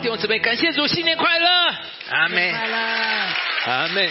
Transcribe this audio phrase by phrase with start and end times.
[0.00, 1.46] 弟兄姊妹，感谢主，新年快乐，
[2.10, 2.50] 阿妹，
[3.66, 4.08] 阿妹。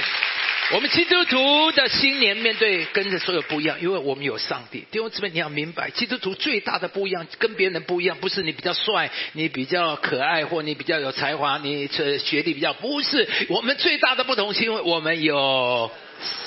[0.72, 4.86] 我们基督徒的新年面对跟着所有不一样，因为我们有上帝。
[4.92, 13.28] 弟兄姊妹，你要明白，基督徒最大的不一样，跟别人不一样，不是你比较帅，你比较可爱，或你比较有才华，你这学历比较，不是。
[13.50, 15.90] 我们最大的不同是因为我们有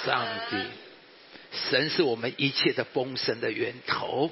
[0.04, 0.56] 上帝，
[1.68, 4.30] 神是我们一切的丰盛的源头。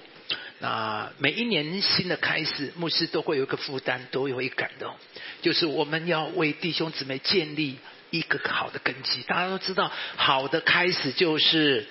[0.59, 4.95] 那每一年新的开始，牧师都会有一个负担，都会感动，
[5.43, 7.79] 就是我们要为弟兄姊妹建立。
[8.13, 11.87] 一个好的根基，大家都知道，好的开始就是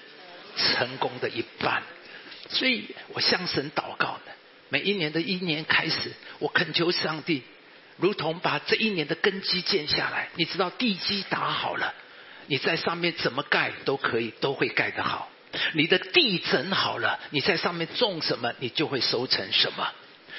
[0.57, 1.81] 成功的一半。
[2.49, 4.33] 所以我向神祷告的，
[4.67, 7.43] 每一年的一年开始，我恳求上帝，
[7.95, 10.27] 如同把这一年的根基建下来。
[10.35, 11.93] 你知道地基打好了，
[12.47, 15.29] 你在上面怎么盖都可以，都会盖得好。
[15.73, 19.89] 你的地整好了，你在上面种什么，你就会收成什么。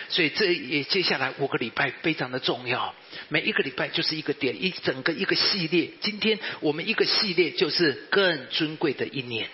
[0.09, 2.95] 所以这也接下来五个礼拜非常的重要，
[3.29, 5.91] 每一个礼拜就是一个点，一整个一个系列。
[6.01, 9.49] 今天我们一个系列就是更尊贵的一年。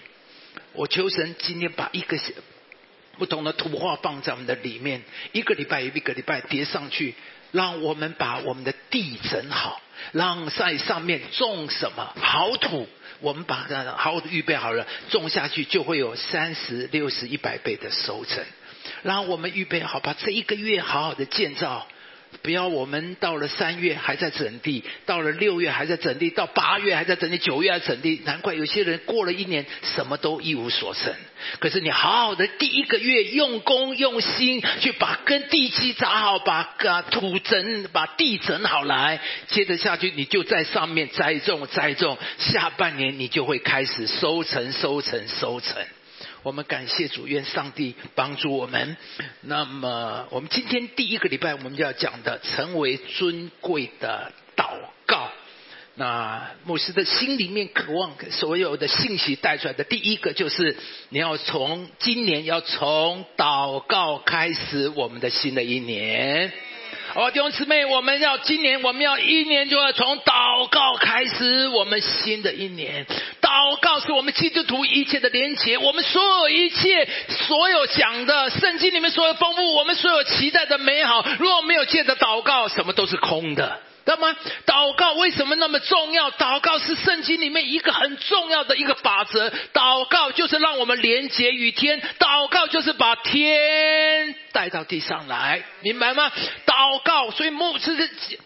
[0.73, 2.19] 我求神今天把一个
[3.19, 7.15] 不同的图画放在我们的里面，一个礼拜一个礼拜叠上去，
[7.53, 9.81] 让我们把我们的地整好，
[10.13, 12.89] 让在上面种什么好土，
[13.21, 18.45] 我们把它好好的预备好了，种下去就会有三十六十一百倍的收成。
[19.03, 21.87] 然后我们预备好，把这一个月好好的建造，
[22.43, 28.21] 不要我们到了三月还在整地，到了六月还在整地，到八月还在整地，九月还整地。
[28.25, 31.13] 难怪有些人过了一年什么都一无所成。
[31.59, 36.63] 可是你好好的第一个月用功用心去把根地基扎好，把
[37.11, 45.77] 土整把地整好来，接着下去你就在上面栽种栽种，下半年你就会开始收成收成收成。
[46.47, 48.97] 我们感谢主，愿上帝帮助我们。
[49.41, 54.69] 那么，我们今天第一个礼拜我们就要讲的，成为尊贵的祷
[55.07, 55.29] 告。
[55.97, 60.77] 那牧师的心里面渴望所有的信息带出来的，第一个就是
[61.09, 66.53] 你要从今年要从祷告开始，我们的新的一年。
[67.17, 73.07] 哦，弟兄姊妹，我们要今年，我们要一年就要从祷告开始，我们新的一年。
[73.41, 83.81] 祷告是我们基督徒一切的连结，我们所有一切，所有讲的圣经里面所有丰富，我们所有期待的美好，如果没有借着祷告，什么都是空的。
[84.07, 84.37] 知道吗？
[84.65, 86.31] 祷告为什么那么重要？
[86.31, 89.51] 祷告是圣经里面一个很重要的一个法则。
[89.75, 96.31] 祷告就是让我们连接与天，祷告就是把天带到地上来，明白吗？
[96.65, 98.39] 祷告，所以牧师是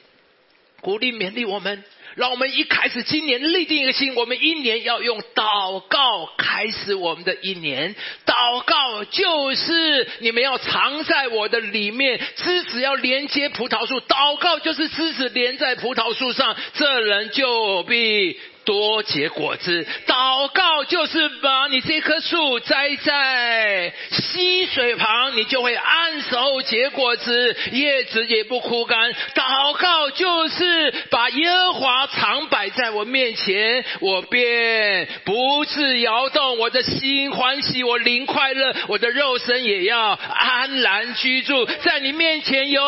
[0.81, 1.84] 鼓励勉励我们。
[2.16, 7.94] 让我们一开始今年立定一个心，我们一年要用祷告开始我们的一年。
[8.26, 14.00] 祷告就是你们要藏在我的里面，枝子要连接葡萄树。
[14.00, 18.38] 祷告就是枝子连在葡萄树上，这人就必。
[18.65, 29.12] 多结果子，祷告就是把你这棵树栽在溪水旁，你就会按手结果子，叶子也不枯干。
[29.34, 36.59] 祷告就是把耶和华常摆在我面前，我便不致摇动。
[36.59, 42.82] 我的心欢喜，我灵快乐，我的肉身也要安然居住在你面前，有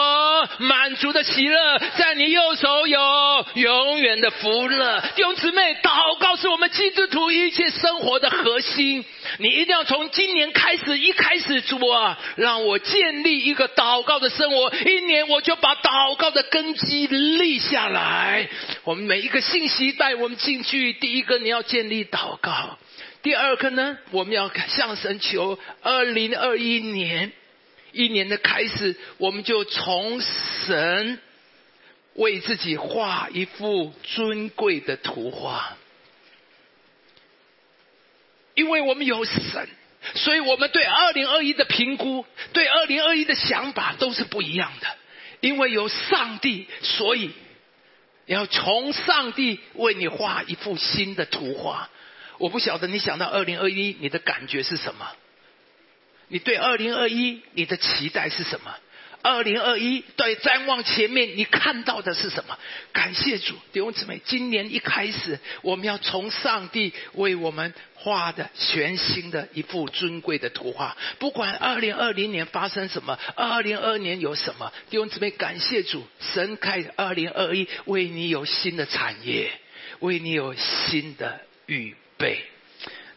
[0.58, 5.00] 满足的喜乐，在你右手有永远的福乐。
[5.16, 5.61] 弟兄姊妹。
[5.82, 9.04] 祷告是我们基督徒一切生活的核心。
[9.38, 14.72] 你一定要从今年开始，一开始主啊，让我建立一个祷告的生活。
[14.84, 18.48] 一年我就把祷告的根基立下来。
[18.84, 20.92] 我们每一个信息带我们进去。
[20.92, 22.78] 第一个，你要建立祷告；
[23.22, 25.58] 第二个呢，我们要向神求。
[25.82, 27.32] 二零二一年
[27.92, 31.18] 一年的开始，我们就从神。
[32.14, 35.76] 为自己画一幅尊贵的图画，
[38.54, 39.68] 因为我们有神，
[40.14, 44.86] 所以我们对二零二一的评估、对二零二一的想法都是不一样的。
[45.40, 47.32] 因为有上帝，所以
[48.26, 51.90] 要从上帝为你画一幅新的图画。
[52.38, 55.10] 我不晓得你想到二零二一，你的感觉是什么？
[56.28, 58.74] 你对二零二一你的期待是什么？
[59.22, 62.58] 二零二一，对，展望前面，你看到的是什么？
[62.92, 70.96] 感谢主，弟兄姊妹，今年一开始，我们要从上帝为我们画的全新的一幅尊贵的图画。
[71.20, 76.04] 不管二零二零年发生什么，二零二年有什么，弟兄姊妹，感谢主，
[76.34, 79.52] 神开二零二一，为你有新的产业，
[80.00, 82.42] 为你有新的预备。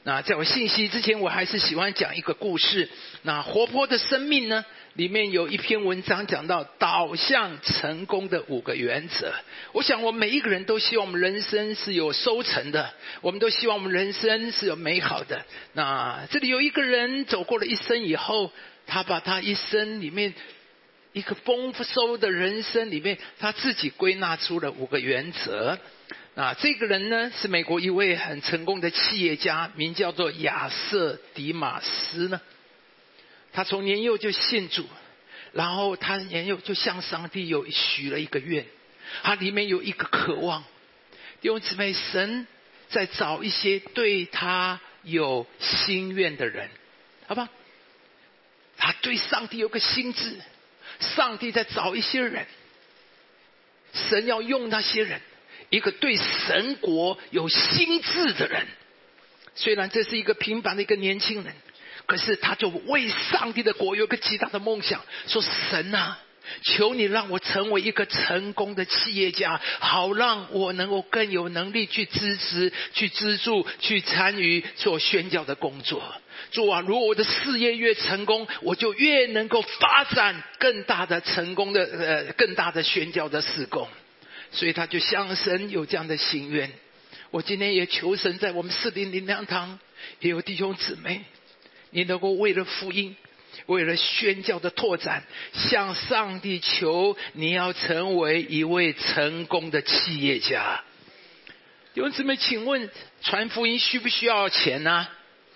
[0.03, 2.87] 那在我信息之前，我还是喜欢讲一个故事。
[3.23, 4.63] 那活泼的生命呢？
[4.95, 9.33] 里面有一篇文章讲到导向成功的五个原则。
[9.73, 15.45] 我想，我们每一个人都希望我们人生是有收成的，我们都希望我们人生是有美好的。
[15.73, 18.53] 那这里有一个人走过了一生以后，
[18.87, 20.33] 他把他一生里面
[21.11, 25.77] 一个丰收的人生里面，他自己归纳出了五个原则。
[26.35, 32.39] 那这个人呢，是美国一位很成功的企业家，名叫做亚瑟·迪马斯呢。
[33.55, 34.85] 他从年幼就信主，
[35.53, 38.65] 然后他年幼就向上帝有许了一个愿，
[39.23, 40.65] 他里面有一个渴望，
[41.39, 42.45] 弟兄姊妹，神
[42.89, 46.69] 在找一些对他有心愿的人，
[47.27, 47.47] 好吧？
[48.75, 50.35] 他对上帝有个心智，
[50.99, 52.45] 上帝在找一些人，
[53.93, 55.21] 神要用那些人，
[55.69, 58.67] 一个对神国有心智的人，
[59.55, 61.55] 虽然这是一个平凡的一个年轻人。
[62.05, 66.19] 可是他就为上帝的国有个极大的梦想，说神啊，
[66.63, 76.03] 求你让我成为一个成功的企业家，好让我能够更有能力去支持、去资助、去参与做宣教的工作。
[76.51, 83.87] 主啊，如果我的事业越成功，我就越能够发展更大的成功的呃更大的宣教的事工。
[84.51, 86.71] 所以他就向神有这样的心愿。
[87.31, 89.79] 我今天也求神在我们四零零两堂
[90.19, 91.25] 也有弟兄姊妹。
[91.95, 93.15] 你能够为了福音，
[93.67, 100.83] 为了宣教的拓展，向上帝求，你要成为一位成功的企业家。
[101.93, 102.89] 弟兄姊妹，请问
[103.21, 105.07] 传福音需不需要钱呢？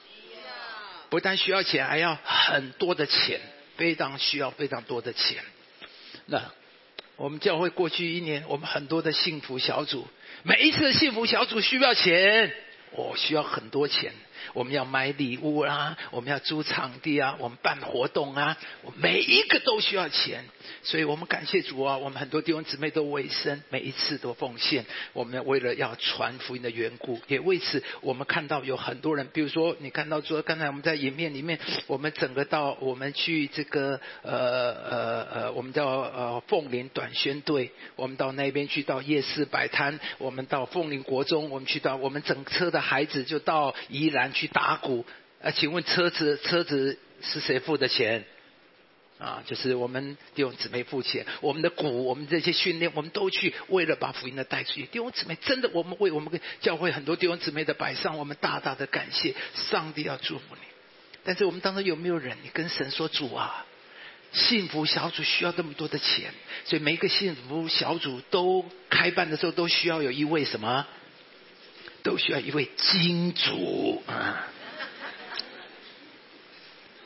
[0.06, 1.10] 需要。
[1.10, 3.42] 不但需要钱，还要很多的钱，
[3.76, 5.44] 非常需要非常多的钱。
[6.28, 6.54] 那
[7.18, 10.08] 我们教会过去一年，我们很多的幸福小组，
[10.44, 12.56] 每一次的幸福小组需要钱，
[12.92, 14.14] 我需要很多钱。
[14.54, 20.46] 我们要买礼物啊，我们要租场地啊，我们办活动啊，我每一个都需要钱，
[20.82, 24.86] 所以我们感谢主啊，我们很多弟兄姊妹都委身，每一次都奉献。
[25.12, 44.30] 我们为了要传福音的缘故，也为此我们看到有很多人，比如说你看到说刚才我们在影片里面，我们整个到我们去这个呃呃呃，我们叫呃凤林短宣队，我们到那边去到夜市摆摊，我们到凤林国中，我们去到我们整车的孩子就到宜兰。
[44.32, 45.06] 去打鼓，
[45.42, 48.24] 啊，请问车子车子是谁付的钱？
[49.20, 51.26] 啊，就是我们弟兄姊妹付钱。
[51.42, 54.84] 我们的鼓，我们这些训练，我们都去为了把福音的带出去。
[54.84, 60.62] 弟兄姊妹，真的，我们为我们教会很多弟兄姊妹的摆上，我们大大的感谢上帝要祝福你。
[61.26, 63.66] 但是我们当中有没有人，你跟神说主啊，
[64.32, 66.34] 幸福小组需要这么多的钱，
[66.64, 70.88] 所以每一个幸福小组都开办的时候都需要有一位什么？
[72.02, 74.48] 都需要一位金主啊！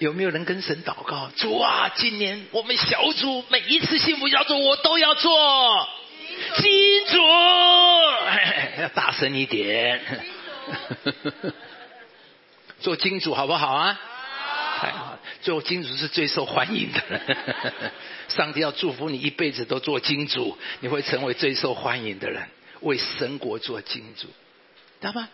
[0.03, 1.31] 有没有人跟神祷告？
[1.37, 5.87] 主啊，今年我们小组每一次幸福小组，我都要做
[6.57, 7.17] 金主，
[8.81, 10.01] 要大声一点。
[12.81, 13.97] 做金主好不好啊？
[14.81, 17.01] 太好，做金主是最受欢迎的。
[18.27, 22.45] 上帝要祝福你一辈子都做金主，你会成为最受欢迎的人，
[22.81, 24.27] 为神国做金主。
[24.99, 25.29] 知道吗？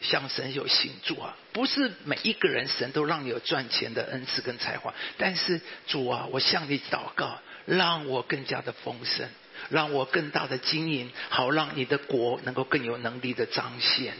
[0.00, 9.28] 向神有信主啊，不是每一个人神都让你有赚钱的恩赐跟才华，但是主啊，我向你祷告，让我更加的丰盛，
[9.68, 14.14] 让我更大的经营，好让你的国能够更有能力的彰显。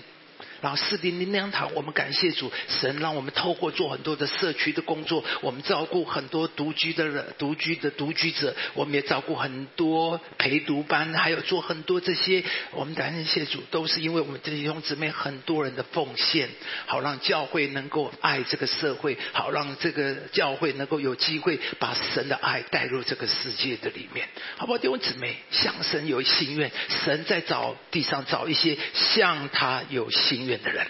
[0.61, 12.45] 然后四零零两堂，我们感谢主神，让我们透过做很多的社区的工作，我们照顾很多独居的人、独居的独居者，我们也照顾很多陪读班，还有做很多这些。
[12.73, 16.51] 我们感谢主，都是因为我们弟兄姊妹很多人的奉献，
[16.87, 24.79] 好让教会能够爱这个社会，好让这个教会能够有机会把神的爱带入这个世界的里面，好不好？
[24.79, 26.71] 弟兄姊妹，向神有心愿，
[27.05, 30.50] 神在找地上找一些像他有心。
[30.59, 30.87] 的人，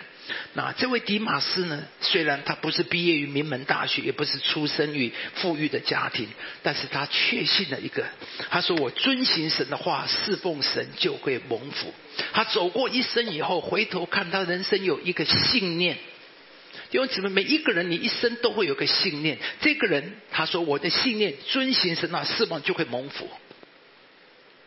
[0.55, 1.83] 那这位迪马斯呢？
[2.01, 6.29] 虽然他不是毕业于名门大学，也不是出生于富裕的家庭，
[6.63, 8.05] 但是他确信了一个。
[8.51, 11.93] 他说：“我遵行神的话，侍奉神就会蒙福。”
[12.33, 15.97] 他走过一生以后，回头看他人生有一个信念。
[16.91, 19.39] 因为姊妹，每一个人你一生都会有个信念。
[19.61, 23.29] 这个人他说：“我的信念，遵行神啊，侍奉就会蒙福。”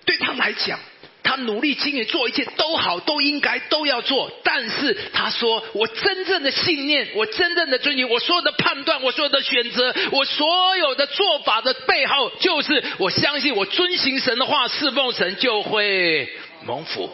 [0.05, 0.79] 对他来讲。
[1.23, 4.29] 他努力经营，做一切都好，都应该都要做。
[4.43, 16.29] 但是他说：“我真正的信念，我真正的尊敬，我所有的判断，我所有的选择，我所有的做法的背后，就是我相信，我遵行神的话，侍奉神就会
[16.65, 17.09] 蒙福。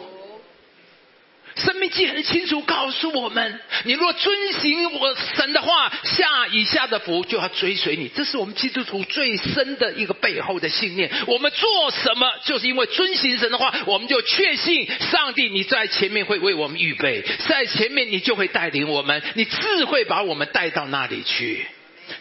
[1.64, 8.08] 生命记很清楚告诉我们：你若遵行我神的话，下以下的福就要追随你。
[8.08, 11.10] 这是我们基督徒最深的一个背后的信念。
[11.26, 21.66] 我们做什么，就是因为遵行神的话，我们就确信上帝你在前面会为我们预备，在前面你就会带领我们，你自会把我们带到那里去。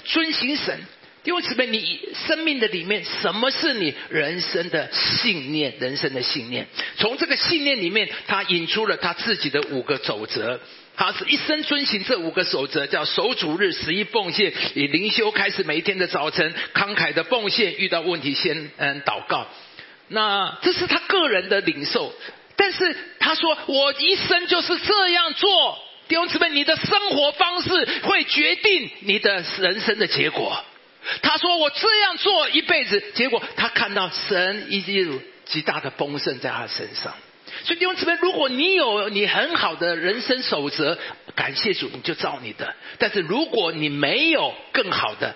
[0.05, 0.79] 遵行神。
[1.29, 5.75] 弟兄姊妹，你生命的里面，什么是你人生的信念？
[5.79, 6.65] 人生的信念，
[6.97, 10.59] 从这个信念里面，他引出了他自己的五个守则。
[10.97, 19.45] 他是一生遵循这五个守则，叫守主日、十一奉献、以灵修开始每一天的早晨、慷慨的奉献、遇到问题先嗯祷告。
[20.07, 22.11] 那这是他个人的领受，
[22.55, 25.77] 但是他说：“我一生就是这样做。”
[26.09, 27.69] 弟兄姊妹，你的生活方式
[28.01, 30.65] 会决定你的人生的结果。
[31.21, 37.15] 他说：“我这样做一辈子，结果他看到神已经有极大的丰盛在他身上。
[37.63, 40.97] 所以弟兄姊妹，如果你有你很好的人生守则，
[41.35, 42.75] 感谢主，你就照你的。
[42.97, 45.35] 但是如果你没有更好的，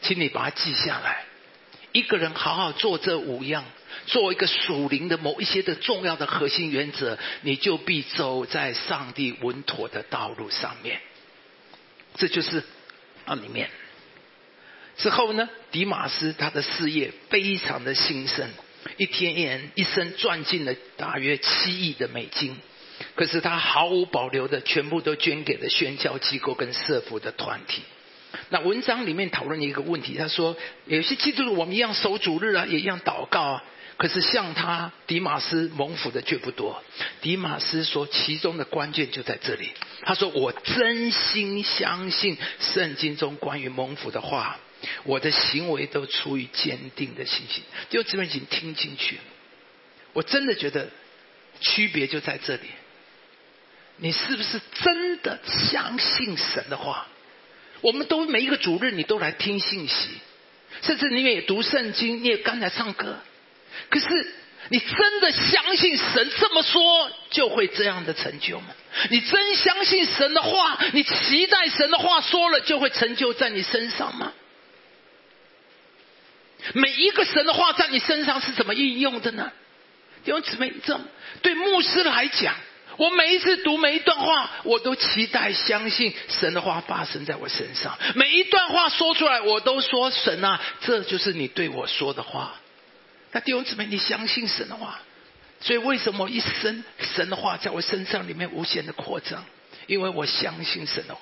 [0.00, 1.24] 请你把它记下来。
[1.92, 3.64] 一个人好好做这五样，
[4.06, 11.00] 做一个属灵的某一些的重要的核心原则，你就必走在上帝稳妥的道路上面。
[12.16, 12.64] 这就是
[13.26, 13.70] 啊里面。”
[14.96, 18.48] 之后呢，迪马斯他的事业非常的兴盛，
[18.98, 22.56] 一天一人一生赚进了大约七亿的美金，
[23.14, 27.82] 可是他毫无保留的全部都捐给了宣教机构跟社福的团体。
[28.50, 30.56] 那文章里面讨论一个问题，他说
[30.86, 33.64] 有些基督徒我们一样守主日啊，也一样祷告啊，
[33.96, 36.82] 可是像他迪马斯蒙福的却不多。
[37.20, 39.70] 迪马斯说，其中的关键就在这里。
[40.02, 44.58] 他说：“我真心相信圣经中关于蒙福的话。”
[45.04, 49.22] 我的行为都出于坚定的信心，就这边已经听进去了。
[50.12, 50.88] 我真的觉得
[51.60, 52.62] 区别就在这里。
[53.96, 57.06] 你是不是真的相信神的话？
[57.82, 60.08] 我们都每一个主日你都来听信息，
[60.82, 63.18] 甚至你也读圣经，你也刚才唱歌。
[63.90, 64.34] 可是
[64.68, 68.68] 你真的相信神这么说就会这样的成就吗？
[69.10, 70.78] 你真相信神的话？
[70.92, 74.32] 你期待神的话说了就会成就在你身上吗？
[76.74, 79.52] 每一个神的话在你身上是怎么应用的呢？
[80.24, 81.00] 弟兄姊妹，这
[81.42, 82.54] 对牧师来讲，
[82.96, 87.98] 我每一次读每一段话，我都期待相信神的话发生在我身上。
[88.14, 92.54] 每一段话说出来，我都说神啊，这就是你对我说的话。
[93.32, 95.00] 那弟兄姊妹，你相信神的话，
[95.60, 99.44] 所以为什么一生神的话在我身上里面无限的扩张？
[99.88, 101.16] 因为我相信神哦。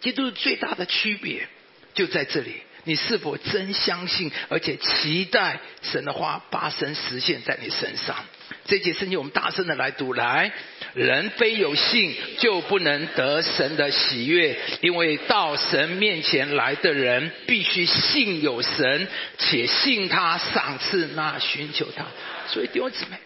[0.00, 1.48] 基督最大的区别
[1.94, 2.62] 就在这里。
[2.88, 8.16] 你是否真相信，而且期待神的话发生实现在你身上？
[8.64, 10.50] 这节圣经我们大声的来读：来，
[10.94, 22.06] 人非有信就不能得神的喜悦，因为到神面前来的人必须信有神，且信他赏赐那寻求他。
[22.46, 23.18] 所以弟兄姊妹，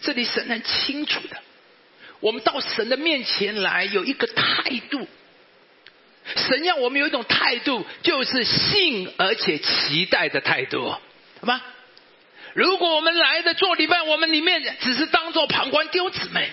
[0.00, 1.36] 这里神很清楚的，
[2.20, 5.06] 我们到神的面前来有一个态度。
[6.36, 11.00] 神要我们有一种态度，就是信而且期待的态度，好
[11.42, 11.60] 吗？
[12.54, 16.50] 如果我们来的做礼拜，我们里面只是当做旁观丢姊妹，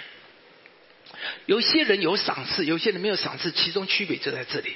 [1.46, 4.76] 有些人有赏赐，有些人没有赏赐，其中区别就在这里。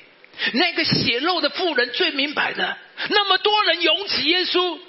[0.53, 2.77] 那个血肉的妇人最明白的，
[3.09, 4.79] 那么多人涌起耶稣，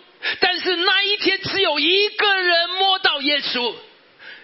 [0.40, 3.74] 但是那一天只有一个人摸到耶稣，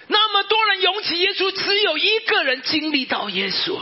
[0.09, 3.79] 那么多人涌起耶稣，只有一个人经历到耶稣。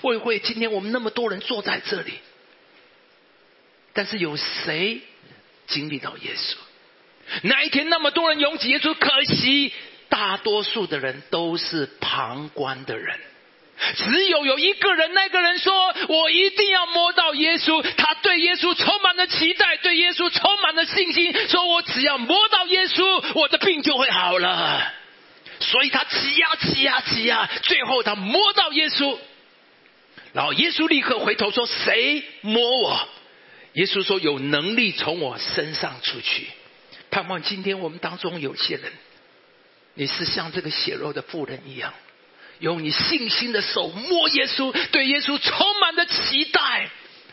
[0.00, 2.14] 会不会今天我们那么多人坐在这里，
[3.92, 5.00] 但是有谁
[5.66, 6.56] 经历到耶稣？
[7.42, 9.72] 那一天那么多人拥挤耶稣，可惜
[10.08, 13.20] 大多数的人都是旁观的人。
[13.96, 24.92] 只有有一个人，那个人说：“我一定要摸到耶稣。”他对耶稣充满了期待，对耶稣充满了信心，说：“我只要摸到耶稣，我的病就会好了。”
[25.60, 29.16] 所以他挤呀挤呀挤呀，最后他摸到耶稣。
[30.32, 33.08] 然后耶稣立刻回头说：“谁摸我？”
[33.74, 36.46] 耶稣说：“有能力从我身上出去。”
[37.10, 38.92] 盼望今天我们当中有些人，
[39.94, 41.92] 你是像这个血肉的妇人一样，
[42.60, 46.90] 用你信心的手摸耶稣，对耶稣充满了期待，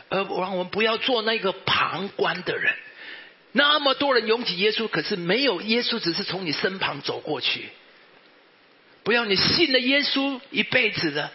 [0.09, 2.75] 而让我们不要做那个旁观的人。
[3.51, 7.69] 那么多人拥挤耶稣，可是没有耶稣，只是从你身旁走过去。
[9.03, 11.31] 不要你信了耶稣一辈子的。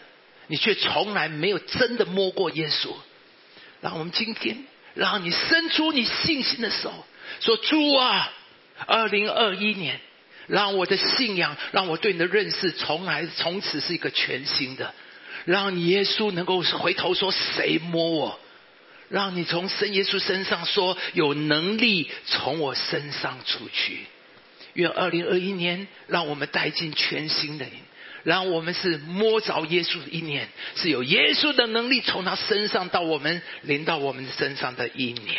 [0.49, 2.95] 你却从来没有真的摸过耶稣，
[3.81, 6.93] 让我们今天让你伸出你信心的手，
[7.41, 8.33] 说：“主啊，
[8.87, 10.01] 二零二一年，
[10.47, 14.93] 让我的信仰，让我对你的认识，从来从此是一个全新的。
[15.45, 18.39] 让耶稣能够回头说：“谁摸我？”
[19.09, 24.07] 让你从圣耶稣身上说：“有能力从我身上出去。”
[24.75, 27.67] 愿二零二一年让我们带进全新的，
[28.25, 35.37] 然后我们是摸着耶稣的一年，是有耶稣的能力从他身上到我们临到我们身上的一年。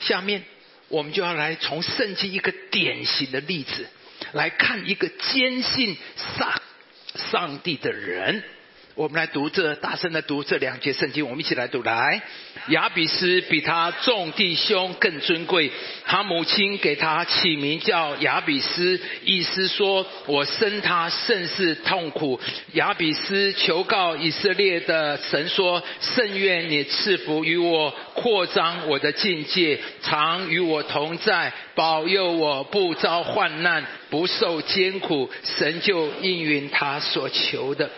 [0.00, 0.42] 下面
[0.88, 3.86] 我们就要来从圣经一个典型的例子
[4.32, 5.96] 来看一个坚信
[6.38, 6.62] 上
[7.14, 8.42] 上帝的人。
[9.00, 11.82] 我们来读这，大声的读这两节圣经，我们一起来读。
[11.82, 12.20] 来，
[12.68, 15.70] 亚比斯比他众弟兄更尊贵，
[16.04, 22.38] 他母亲给他起名叫亚比斯，意思说我生他甚是痛苦。
[22.74, 35.30] 亚比斯求告以色列的神说：甚愿你赐福于我，扩张我的境界，常与我同在，保佑我不遭患难，不受艰苦。
[35.42, 37.88] 神就应允他所求的。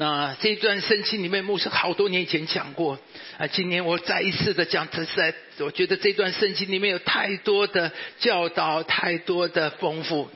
[0.00, 3.00] 那这段圣经里面，牧师好多年以前讲过
[3.36, 3.48] 啊。
[3.48, 7.90] 今年我再一次的讲，这是在我觉得这段圣经里面有太多的
[8.20, 10.30] 教导，太多的丰富。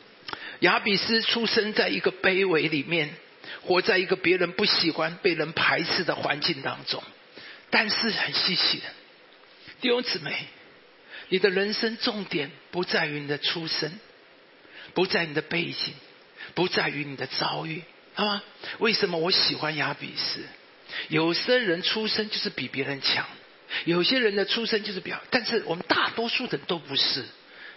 [0.61, 3.15] 亚比斯出生在一个卑微里面，
[3.63, 7.01] 活在一个别人不喜欢、被人排斥的环境当中。
[7.71, 8.85] 但是很稀奇的，
[9.81, 10.33] 弟兄姊妹，
[11.29, 13.93] 你的人生重点不在于你的出身，
[14.93, 15.95] 不在你的背景，
[16.55, 17.83] 不在于你的遭遇。
[18.15, 18.43] 好吗？
[18.79, 20.41] 为什么我喜欢亚比斯？
[21.09, 23.27] 有些人出生就是比别人强，
[23.87, 27.25] 有些人的出生就是比较，但是我们大多数人都不是，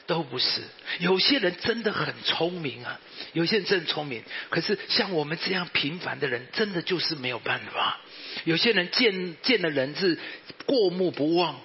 [0.05, 0.61] 都不是。
[0.99, 2.99] 有些人真的很聪明啊，
[3.31, 7.99] 有些人真聪明，可是像我们这样平凡的人，真的就是没有办法。
[8.43, 10.19] 有些人见见的人是
[10.65, 11.61] 过目不忘，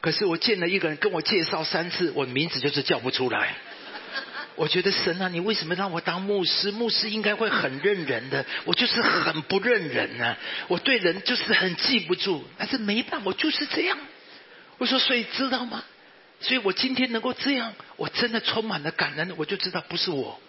[0.00, 3.54] 可是我见了一个人跟我介绍三次，我名字就是叫不出来。
[4.56, 6.72] 我觉得神啊，你为什么让我当牧师？
[6.72, 10.36] 牧师应该会很认人的，我就是很不认人呢。
[10.68, 13.98] 我对人就是很记不住，但是没办法，我就是这样。
[14.78, 15.84] 我说，所以知道吗？
[16.40, 19.34] 所以我今天能够这样，我真的充满了感恩。
[19.36, 20.40] 我就知道不是我，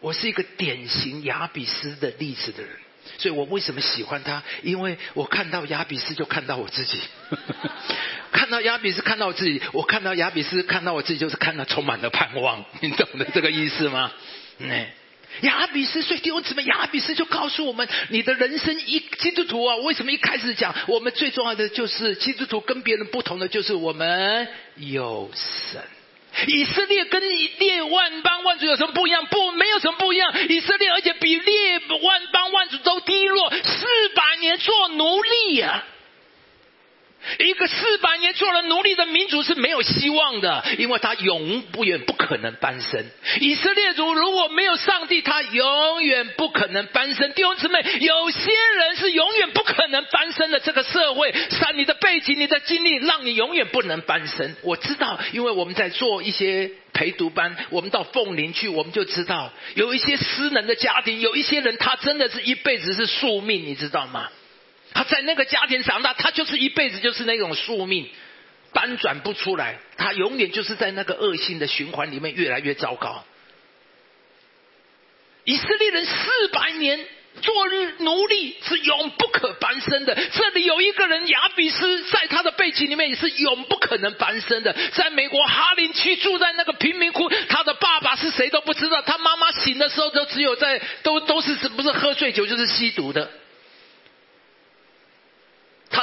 [0.00, 2.72] 我是一个典型雅比斯的例子的人。
[3.16, 4.42] 所以我为什么喜欢他？
[4.62, 6.98] 因为我看到亚比斯，就看到我自己；
[8.30, 12.64] 看到亚比斯，看到我自己；我看到亚比斯，看到我自己，就是看到充满了盼望。
[12.80, 14.12] 你懂得这个意思吗？
[14.60, 14.92] 哎，
[15.42, 25.82] 亚比斯，所以弟兄姊妹，亚比斯就告诉我们：你的人生一基督徒啊，为什么一开始讲我们最重要的就是基督徒跟别人不同的就是我们有神。
[26.46, 27.22] 以色列跟
[27.58, 29.26] 列万邦万族有什么不一样？
[29.26, 30.32] 不，没有什么不一样。
[30.48, 35.84] 以色列而且比列万邦万族都低落，四百年做奴隶呀。
[37.38, 43.06] 一个四百年做了奴隶的民族是没有希望的，因为他永不远不可能翻身。
[43.40, 47.32] 以色列族如果没有上帝，他永远不可能翻身。
[47.32, 50.58] 弟兄姊妹，有些人是永远不可能翻身的。
[50.60, 54.56] 这个社会，上你的背景、你的经历，让你永远不能翻身。
[54.62, 64.28] 我知道，因为我们在做一些陪读班，我们到凤林去，我们就知道，有一些私人的家庭，有一些人他真的是一辈子是宿命，你知道吗？
[64.98, 68.08] 他在那个家庭长大，他就是一辈子就是那种宿命，
[68.72, 69.78] 翻转不出来。
[69.96, 73.24] 他永远就是在那个恶性的循环里面越来越糟糕。
[75.44, 76.98] 以色列人四百年
[77.40, 80.16] 做日奴隶是永不可翻身的。
[80.32, 84.74] 这里有一个人亚比斯，在他的背景里面也是永不可能翻身的。
[84.94, 93.30] 在美国哈林区住在那个贫民窟，他的爸爸是谁都不知道，他妈妈醒的时候都只有在都都是不是喝醉酒就是吸毒的。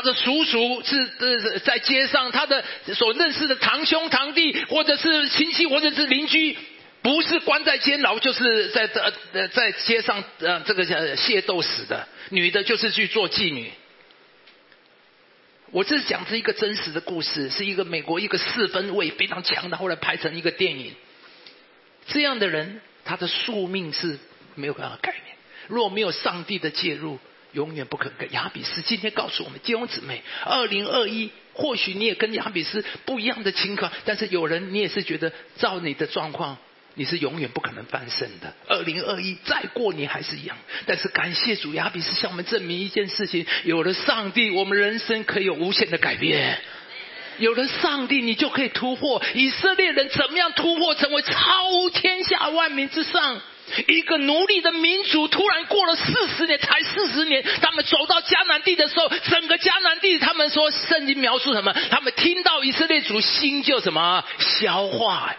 [0.06, 2.64] 的叔叔是呃在街上，他的
[2.94, 6.56] 所认识的堂兄堂弟，或者是亲戚，或者是邻居，
[7.02, 12.08] 不是关在监牢，就是在呃呃在街上呃这个叫械斗死的。
[12.30, 13.70] 女的就是去做妓女。
[15.72, 20.94] 我这是讲是一个真实的故事，是一个美国一个四分位非常强的，后来拍成一个电影。
[22.08, 24.18] 这样的人，他的宿命是
[24.56, 25.24] 没有办法改变。
[25.68, 27.20] 若没有上帝的介入。
[27.56, 28.82] 永远不可跟亚比斯。
[28.82, 36.58] 今天告诉我们弟兄姊妹，二零二一，或许你也跟亚比斯不一样的情况，但是有人你也是觉得照你的状况，
[36.94, 38.54] 你是永远不可能翻身的。
[38.68, 46.58] 二零二一再过年还是一样，但是感谢主，亚比斯向我们证明一件事情：有了上帝，我们人生可以有无限的改变；
[47.40, 49.24] 有了上帝，你就可以突破。
[49.34, 53.42] 以色列人怎么样突破，成为超天下万民之上？
[53.88, 61.74] 一个奴隶的民族，突然过了四十年，才四十年，他们走到迦南地的时候，整个迦南地，他们说圣经描述什么？
[61.90, 65.36] 他们听到以色列族心就什么消化，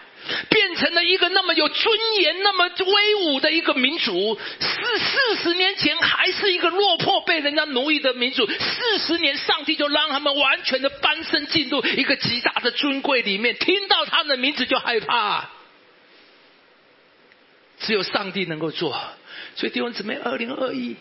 [0.49, 4.37] 变成了一个那么有尊严、那么威武的一个民族。
[4.59, 15.49] 四四十年前还是一个落魄、被人家奴役的民族，四十年上帝就让他们完全的翻身进入一个极大的尊贵里面，听到他们的名字就害怕。
[17.79, 18.99] 只有上帝能够做，
[19.55, 20.95] 所以弟兄姊妹，二零二一，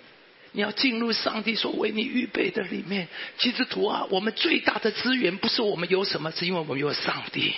[0.53, 3.09] 你要进入上帝所为你预备的里面。
[3.39, 7.55] 基督徒啊，我们最大的资源不是我们有什么，是因为我们有上帝。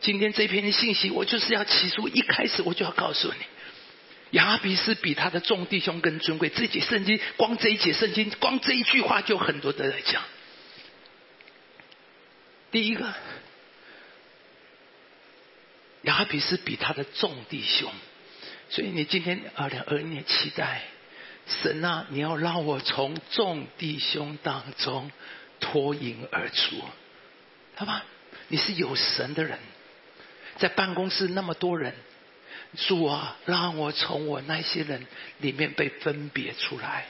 [0.00, 6.48] 今天这篇信息，我就是要起初一开始我就要告诉你，亚比斯比他的众弟兄更尊贵。
[6.48, 10.22] 这节圣经，光这一节圣经，光这一句话就很多的在讲。
[12.70, 13.12] 第一个。
[16.02, 17.90] 雅比是比他的众弟兄，
[18.68, 20.82] 所以你今天二零二一年期待
[21.46, 25.10] 神啊，你要让我从众弟兄当中
[25.60, 26.76] 脱颖而出，
[27.76, 28.04] 好吧？
[28.48, 29.58] 你是有神的人，
[30.58, 31.94] 在办公室那么多人，
[32.76, 35.06] 主啊，让我从我那些人
[35.38, 37.06] 里面被分别出来。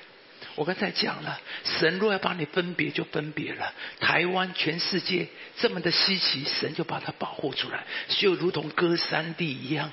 [0.55, 3.73] 我刚才讲了，神若要把你分别，就分别了。
[4.01, 9.91] 台湾全世界这么的稀奇，神就把它保护出来，就如同割山地一样，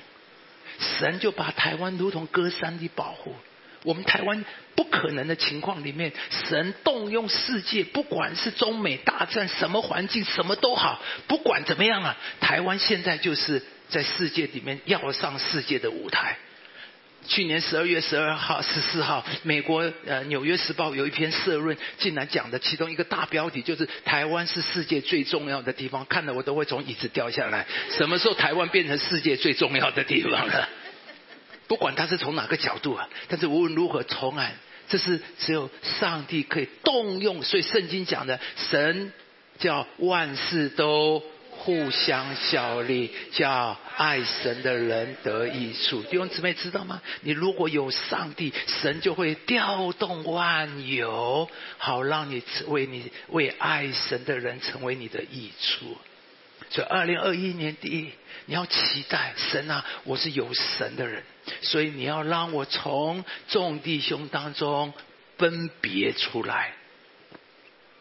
[0.78, 3.34] 神就把台湾如同割山地保护。
[3.82, 4.44] 我们台湾
[4.74, 6.12] 不可能的情况里面，
[6.48, 16.36] 神动用世界，不管是中美大战，什么环境，什么都好，不管怎么样啊，台湾现在就是在世界里面要上世界的舞台。
[17.28, 27.66] 去年十二月十二号、十四号，美国呃《纽约时报》有一篇社论，竟然讲的其中一个大标题就是“台湾是世界最重要的地方”，看的我都会从椅子掉下来。
[27.90, 30.68] 什么时候台湾变成世界最重要的地方了？
[31.68, 34.54] 不管他是从哪个角度啊，但是无论如何，从来
[34.88, 37.42] 这是只有上帝可以动用。
[37.42, 39.12] 所以圣经讲的，神
[39.58, 41.22] 叫万事都。
[41.60, 46.02] 互相效力，叫爱神的人得益处。
[46.04, 47.02] 弟兄姊妹知道吗？
[47.20, 55.98] 你如果有上帝，神就会调动万有，好让你为你为爱神的人成为你的益处。
[56.70, 58.10] 所以，二零二一年第一，
[58.46, 59.84] 你要期待神啊！
[60.04, 61.22] 我是有神的人，
[61.62, 64.94] 所以你要让我从众弟兄当中
[65.36, 66.72] 分别出来，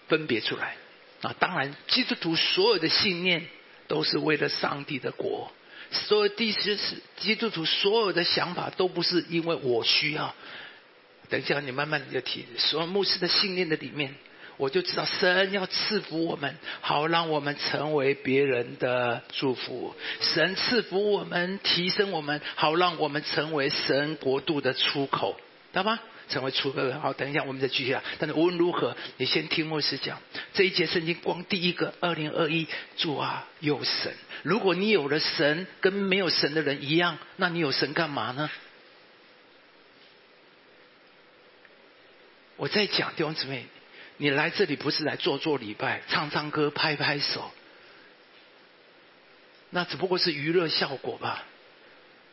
[0.08, 0.76] 分别出来。
[1.22, 3.46] 啊，当然，基督徒所有的信念
[3.88, 5.52] 都是为了上帝的国。
[5.92, 10.34] 所有第十是基督徒所有的想法都不是因为我需要。
[11.30, 12.46] 等一下，你慢慢的提。
[12.58, 14.16] 所有牧师的信念的里面，
[14.58, 19.96] 我就知道神要赐福我们，好让我们成为别人的祝福。
[20.22, 25.36] 神赐福我们，提升我们，好让我们成为神国度的出口，
[25.74, 26.00] 知道吗？
[26.30, 28.04] 成为出个好，等一下我们再继续啊。
[28.20, 30.22] 但是无论如何，你先听牧师讲
[30.54, 31.16] 这一节圣经。
[31.16, 34.14] 光第一个，二零二一，主啊，有神。
[34.44, 38.50] 如果你有了神，跟没有神的人一样，那你有神干嘛呢？
[42.56, 43.66] 我在讲弟兄姊妹，
[44.18, 47.52] 你来这里不是来做做礼拜、唱唱歌、拍拍手，
[49.70, 51.46] 那只不过是娱乐效果吧。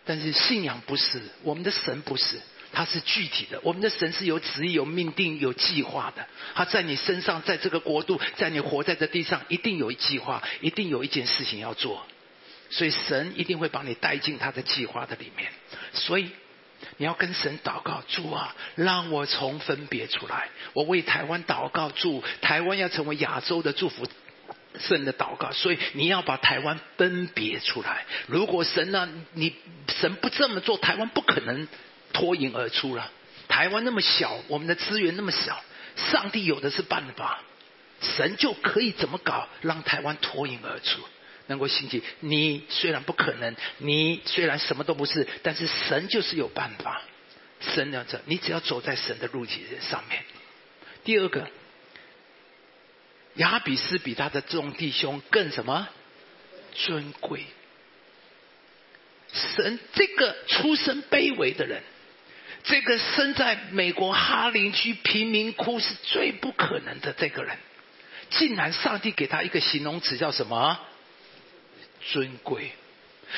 [0.04, 2.40] 但是信仰不是，我们的神不是。
[2.72, 6.26] 它是具体的，我们的神是有旨意、有命定、有计划的。
[6.54, 12.04] 他在你身上，在这个国度，在你活在这地上，一定有计划，一定有一件事情要做。
[12.68, 15.50] 所以神一定会把你带进他的计划的里面。
[15.94, 16.30] 所以
[16.98, 20.48] 你要跟神祷告，主啊，让我从分别出来。
[20.74, 24.06] 我为台湾祷告，祝台湾要成为亚洲的祝福，
[24.78, 25.52] 圣的祷告。
[25.52, 28.04] 所以你要把台湾分别出来。
[28.26, 29.54] 如果神呢，你
[29.88, 31.66] 神不这么做，台湾不可能。
[32.12, 33.10] 脱颖而出了。
[33.48, 35.62] 台湾那么小，我们的资源那么小，
[35.96, 37.42] 上帝有的是办法，
[38.00, 41.00] 神就可以怎么搞，让台湾脱颖而出，
[41.46, 42.02] 能够兴起。
[42.20, 47.02] 你虽然不可能，你虽然什么都不是，但是神就是有办法。
[47.60, 50.22] 神要这，你只要走在神的路径上面。
[51.04, 51.48] 第二个，
[53.34, 55.88] 亚比斯比他的众弟兄更什么
[56.74, 57.44] 尊贵？
[59.32, 61.82] 神这个出身卑微的人。
[62.66, 67.56] 这个生在美国哈林区贫民窟是最不可能的这个人，
[68.30, 70.78] 竟然上帝给他一个形容词叫什么？
[72.00, 72.72] 尊贵。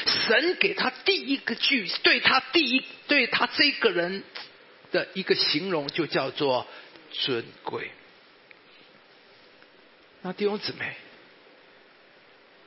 [0.07, 4.25] 神给他第一个句，对他第一对他这个人
[4.93, 6.67] 的一个形容就叫做
[7.13, 7.91] 尊贵。
[10.23, 10.97] 那弟兄姊妹，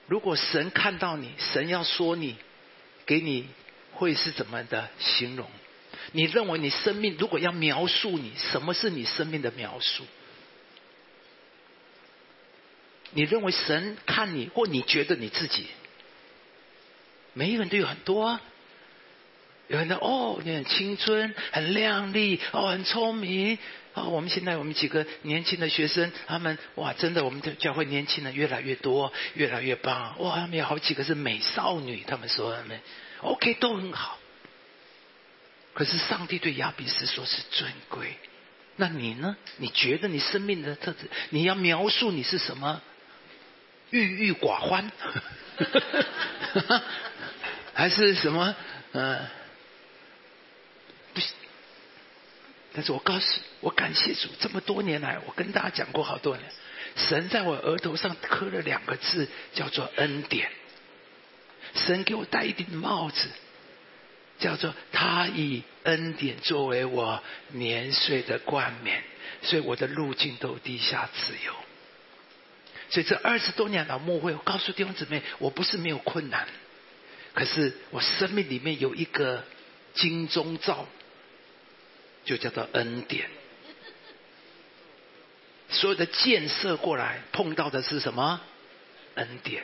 [0.07, 2.35] 如果神看到你，神要说你，
[3.07, 3.49] 给你
[3.93, 5.49] 会是怎么的形容？
[6.11, 10.05] 你认为你生命如果要描述你，什么是你生命的描述？
[13.13, 15.67] 你认为神看你，或你觉得你自己
[17.33, 18.41] 每一个人都有很多啊。
[19.67, 23.57] 有人说哦，你很青春，很靓丽，哦，很聪明。
[23.93, 30.15] 哦，我们现在我们几个年轻的学生，他们哇，真的，我们的教会年轻人越来越多，越来越棒。
[30.19, 32.79] 哇，他们有好几个是美少女，他们说他们
[33.21, 34.17] OK 都很好。
[35.73, 38.17] 可是上帝对亚比斯说是尊贵，
[38.75, 39.37] 那你呢？
[39.57, 42.81] 你觉得你生命的特质，你要描述你是什么？
[43.89, 44.91] 郁郁寡欢，
[47.73, 48.55] 还是什么？
[48.93, 49.27] 嗯，
[51.13, 51.33] 不行。
[52.73, 56.49] 但是我告诉，我感谢主，这么多年来，我跟大家讲过好多年，
[56.95, 60.49] 神在我额头上刻了两个字，叫做恩典。
[61.75, 63.29] 神给我戴一顶帽子，
[64.41, 67.23] 叫做他以恩典作为我
[67.53, 69.01] 年岁的冠冕，
[69.41, 71.55] 所以我的路径都低下自由。
[72.89, 76.45] 所以这二十多年老牧会，我告诉弟兄姊妹，我不是没有困难，
[77.33, 79.45] 可是我生命里面有一个
[79.93, 80.85] 金钟罩。
[82.23, 83.27] 就叫做恩典。
[85.69, 88.39] 所有的箭射过来，碰到的是什么？
[89.15, 89.63] 恩典。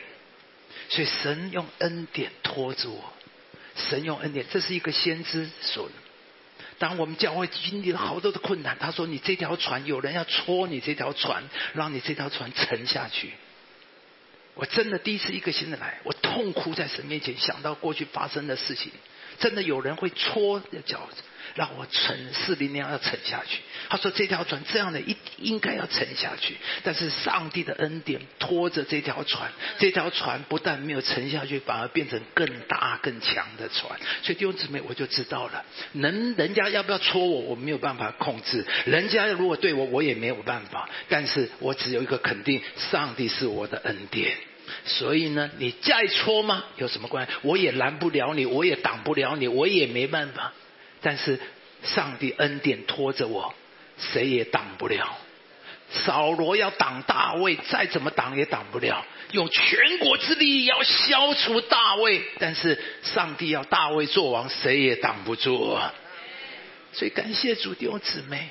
[0.88, 3.12] 所以神用恩典托着我，
[3.78, 5.88] 神用恩典，这是一个先知说。
[6.78, 11.42] 当我们教会经历了好多的困难，他说：“你这条船，有人要戳你这条船，
[11.74, 13.32] 让你这条船沉下去。”
[14.54, 18.92] 我真的第一次一个新的来，我痛哭在神面前，想到过去发生的事情，
[19.38, 21.08] 真的有人会戳脚。
[21.54, 23.58] 让我沉，四零年要沉下去。
[23.88, 26.56] 他说这条船这样的，一应该要沉下去。
[26.84, 33.98] 但是上帝的恩典拖着这条船，这条船不但没有沉下去，反而变成更大更强的船。
[34.22, 40.88] 所以弟兄姊妹，我就知道了，能人家要不要戳我，我没有办法控制；人家如果对我，我也没有办法。
[41.08, 44.36] 但是我只有一个肯定：上帝是我的恩典。
[44.84, 46.64] 所以呢，你再搓吗？
[46.76, 47.32] 有什么关系？
[47.42, 50.52] 我也拦不了你，我也挡不了你，我也没办法。
[51.00, 51.38] 但是
[51.82, 53.54] 上帝恩典拖着我，
[53.98, 55.18] 谁也挡不了。
[55.90, 59.04] 扫罗要挡大卫，再怎么挡也挡不了。
[59.32, 65.78] 用全国之力要消除大卫，但是上帝要大卫做王，谁也挡不住。
[66.92, 68.50] 所以感谢主弟兄姊妹，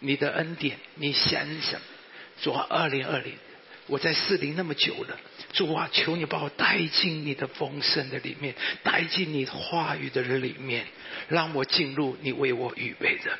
[0.00, 1.80] 你的恩典，你想想，
[2.42, 3.34] 主二零二零。
[3.86, 5.18] 我在四零那么久了，
[5.52, 10.86] 主啊，求你把我带进你的丰盛的里面，带进你话语的里面，
[11.28, 13.38] 让我进入你为我预备的。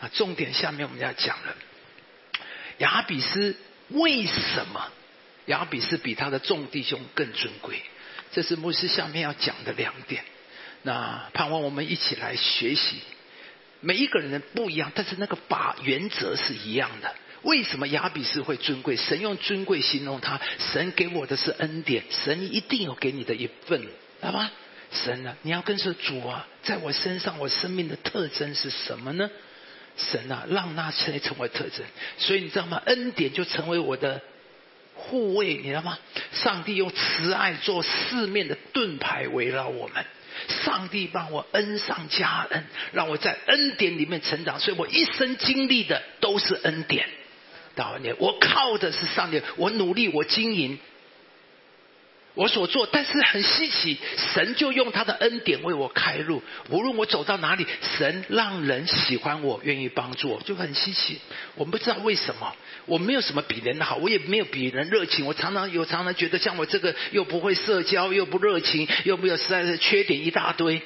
[0.00, 1.56] 那重点下面我们要讲了，
[2.78, 3.56] 雅比斯
[3.88, 4.90] 为什么
[5.46, 7.82] 雅比斯比他的众弟兄更尊贵？
[8.32, 10.24] 这是牧师下面要讲的两点。
[10.82, 13.00] 那盼望我们一起来学习，
[13.80, 17.14] 每一个人不一样，但是那个法原则是一样的。
[17.42, 18.96] 为什么亚比斯会尊贵？
[18.96, 20.40] 神用尊贵形容他，
[20.72, 23.82] 神给我的是恩典，神一定有给你的一份，
[24.20, 24.50] 好吗？
[24.92, 29.30] 神啊，你要跟说主啊，在我身上，我生命的特征是什么呢？
[29.96, 31.84] 神啊，让那些成为特征，
[32.18, 32.80] 所以你知道吗？
[32.86, 34.20] 恩典就成为我的
[34.94, 35.98] 护卫，你知道吗？
[36.32, 40.04] 上帝用慈爱做四面的盾牌围绕我们，
[40.64, 47.08] 上帝帮我恩上加恩，让我在恩典里面成长，所以我一生经历的都是恩典。
[47.74, 50.78] 到你，我靠的是上帝，我努力，我经营，
[52.34, 53.98] 我所做，但是很稀奇，
[54.34, 56.42] 神就用他的恩典为我开路。
[56.70, 57.66] 无论我走到哪里，
[57.98, 61.18] 神让人喜欢我，愿意帮助我，就很稀奇。
[61.56, 62.54] 我们不知道为什么，
[62.86, 65.26] 我没有什么比人好，我也没有比人热情。
[65.26, 70.80] 我常常有，常常觉得像我这个又不会社交，又不热情，又没有实在是缺点一大堆。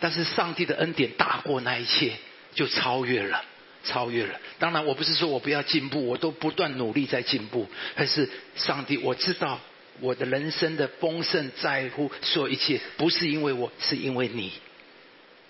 [0.00, 2.12] 但是上帝的恩典大过那一切，
[2.54, 3.44] 就超越了。
[3.84, 7.66] 超越了，当然我不是说我不要进步，我都不断努力在进步。
[7.94, 9.60] 但是上帝，我知道
[10.00, 14.52] 我的人生的丰盛在乎所有一切，不是因为我是因为你，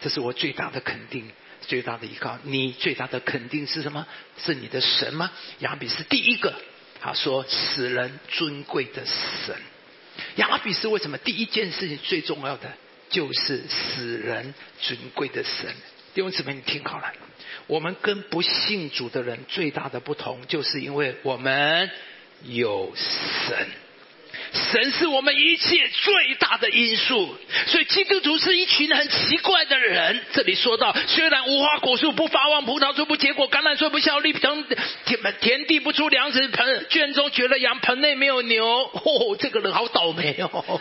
[0.01, 1.31] 这是我最大的肯定，
[1.63, 2.39] 最大的依靠。
[2.45, 4.07] 你最大的肯定是什么？
[4.45, 5.33] 是你的神吗？
[5.61, 6.55] 亚比是第一个，
[7.01, 9.57] 他说使人尊贵的神。
[10.37, 11.19] 亚比是为什么？
[11.19, 12.73] 第一件事情最重要的
[13.09, 15.75] 就是使人尊贵的神。
[16.15, 17.13] 弟兄姊妹，你听好了。
[17.67, 21.91] 我们跟不信主的人最大的不同，就是因为我们
[22.45, 23.69] 有神，
[24.53, 27.37] 神是我们一切最大的因素。
[27.67, 30.21] 所以基督徒是一群很奇怪的人。
[30.33, 34.65] 这里说到，虽然无花果树不发旺，葡萄树不结果，橄榄树不效力，田
[35.41, 38.65] 田地不出粮食，盆圈中绝了羊，盆内没有牛。
[38.67, 40.81] 哦， 这个人好倒霉哦！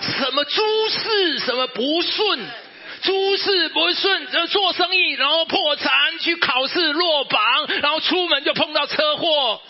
[0.00, 2.40] 什么诸事，什么不顺。
[3.02, 9.60] 诸事不顺，呃，做生意然后破产，去考试落榜，然后出门就碰到车祸。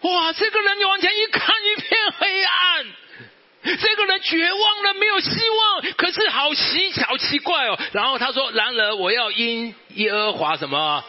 [0.00, 2.86] 哇，这个人你往前一看，一片黑暗。
[3.64, 5.82] 这个人绝望了，没有希望。
[5.96, 7.78] 可是好奇巧奇怪哦。
[7.92, 11.04] 然后他说：“然而我要因耶和华什么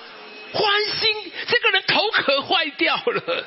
[0.51, 3.45] 欢心？”这个人头壳坏掉了，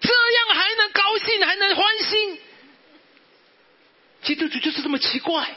[0.00, 2.38] 这样还能高兴，还能欢心？
[4.24, 5.48] 基督徒就是这么奇怪。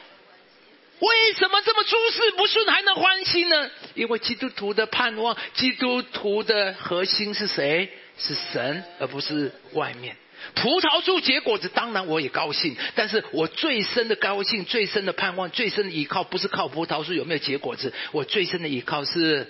[1.00, 3.70] 为什么这么诸事不顺还能欢喜呢？
[3.94, 7.90] 因为基督徒的盼望，基督徒的核心是谁？
[8.18, 10.16] 是神，而不是外面。
[10.56, 12.76] 葡萄树结果子，当然我也高兴。
[12.96, 19.48] 但是我最深的高兴、最深的盼望、最深的依靠，不是靠葡萄树有没有结果子，我最深的依靠是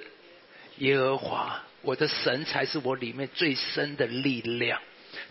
[0.79, 4.81] 耶和华，我的神才是我里面最深的力量。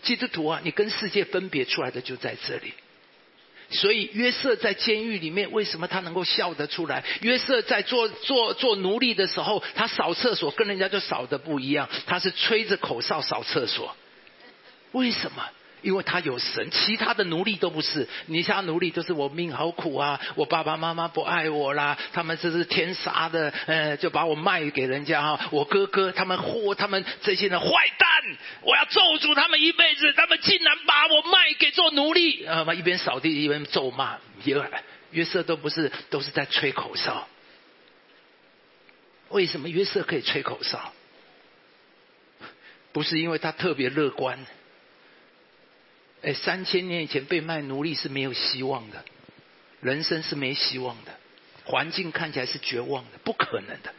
[0.01, 2.73] 基督徒啊，你跟世界分别出来的就在这里。
[3.69, 7.03] 所以约瑟在监狱里面，为什么他能够笑得出来？
[7.21, 13.95] 约瑟在做做做奴隶的时候，他扫厕所跟人家就扫的不一样，他是吹着口哨扫厕所。
[14.93, 15.43] 为什么？
[15.87, 18.05] 因为他有神，其他的奴隶都不是。
[18.25, 25.47] 你像奴隶都是我命好苦啊，我爸爸妈妈不爱我啦，他们这是天杀的，呃，就把我卖给人家哈。
[25.49, 28.09] 我哥哥他们货，他们这些人坏蛋，
[28.63, 32.65] 我要咒诅他们一辈子，他们竟然把我卖给做奴隶啊！
[32.73, 34.61] 一边扫地一边咒骂，约
[35.11, 37.29] 约瑟都不是，都是在吹口哨。
[39.29, 40.91] 为什么约瑟可以吹口哨？
[42.91, 44.45] 不是因为他特别乐观。
[46.27, 49.05] 哎，三千年以前被卖奴隶是没有希望的，
[49.79, 51.17] 人生是没希望的，
[51.63, 53.93] 环境看起来是绝望的，不可能的。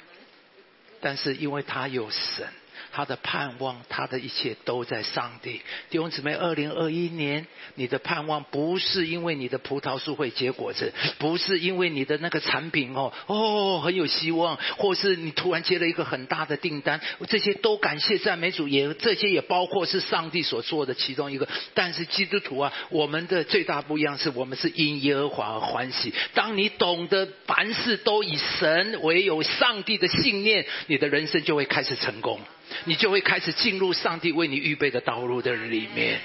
[1.01, 2.47] 但是因为他有神。
[2.93, 5.61] 他的盼望，他的一切都在上帝。
[5.91, 21.49] 弟兄姊妹，二零二一年，你的盼望不是因为你的葡萄树会结果子，不是因为你的那个产品哦哦很有希望，或是你突然接了一个很大的订单，这些都感谢赞美主，也这些也包括是上帝所做的其中一个。
[21.75, 26.13] 但是基督徒啊，我们的最大不一样是我们是因耶和华而欢喜。
[26.35, 32.41] 当你懂得凡事都以神为有上帝的信念，你的人生就会开始成功。
[32.85, 36.21] 你就会开始进入上帝为你预备的道路的里面。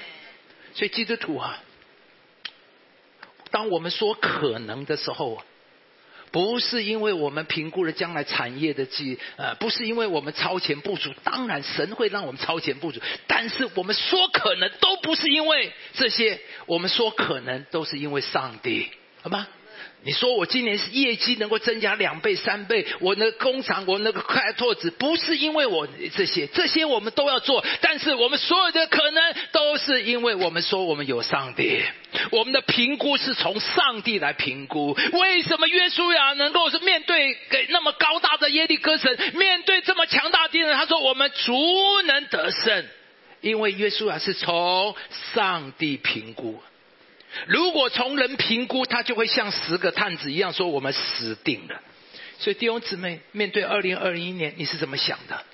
[0.74, 1.62] 所以基督徒啊，
[3.50, 5.42] 当我们说可能的时候，
[6.32, 11.14] 不是因为我们评估了将来产业的计，呃，不是因为我们超前部署。
[11.22, 18.90] 当然，神会让我们超前部署，但是我们说可能都不是因为这些，我们说可能都是因为上帝，
[19.22, 19.46] 好吗？
[20.04, 31.82] 你说我今年是业绩能够增加两倍三倍，我那工厂我那个开拓子不是因为我这些，这些我们都要做，但是我们所有的可能都是因为我们说我们有上帝，
[32.30, 34.94] 我们的评估是从上帝来评估。
[35.12, 41.54] 为什么约书亚能够是面对给那么高大的耶利哥城，面对这么强大的敌人，他说我们足
[42.02, 42.84] 能得胜，
[43.40, 44.94] 因为约书亚是从
[45.32, 46.60] 上帝评估。
[47.46, 51.80] 如果从人评估，他就会像十个探子一样说：“我们死定了。”
[52.38, 55.44] 所以弟兄姊妹，面对二零二一年，你是怎么想的？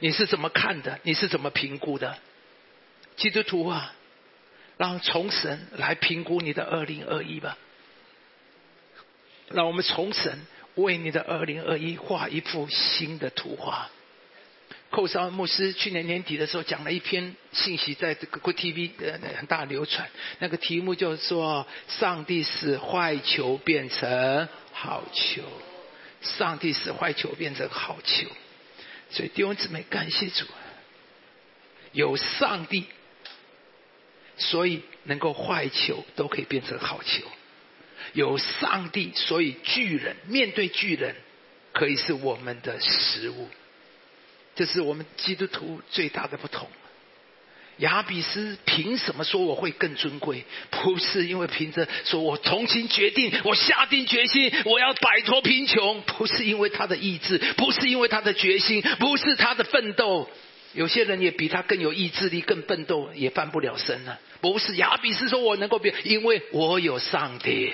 [0.00, 0.98] 你是怎么看的？
[1.02, 2.18] 你是怎么评估的？
[3.16, 3.94] 基督徒啊，
[4.76, 7.56] 让从神来评估你的二零二一吧。
[9.50, 13.90] 让我们从神为你的二零二一画一幅新的图画。
[14.90, 20.08] 寇绍牧师去年年底的时候讲了一篇信息，在这个国 TV 呃很大流传。
[20.38, 25.42] 那个题目就是说：上帝使坏球变成好球，
[26.22, 28.28] 上帝使坏球变成好球。
[29.10, 30.46] 所以弟兄姊妹，感谢主，
[31.92, 32.84] 有上帝，
[34.38, 37.22] 所以能够坏球都可以变成好球；
[38.14, 41.14] 有上帝，所以巨人面对巨人
[41.72, 43.48] 可以是我们的食物。
[44.58, 46.66] 这是我们基督徒最大的不同。
[47.76, 50.44] 亚比斯凭什么说我会更尊贵？
[50.68, 60.28] 不是因为凭着说我重新决定，我下定决心我要摆脱贫穷，不是因为他的意志，不是因为他的决心，不是他的奋斗。
[60.72, 64.18] 有些人也比他更有意志力，更奋斗，也翻不了身了。
[64.40, 67.72] 不是亚比斯说我能够变，因为我有上帝。